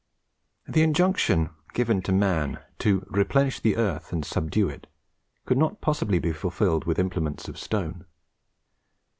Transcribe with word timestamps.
The 0.67 0.81
injunction 0.81 1.51
given 1.75 2.01
to 2.01 2.11
man 2.11 2.57
to 2.79 3.05
"replenish 3.07 3.59
the 3.59 3.75
earth 3.75 4.11
and 4.11 4.25
subdue 4.25 4.67
it" 4.67 4.87
could 5.45 5.59
not 5.59 5.79
possibly 5.79 6.17
be 6.17 6.33
fulfilled 6.33 6.85
with 6.85 6.97
implements 6.97 7.47
of 7.47 7.55
stone. 7.59 8.05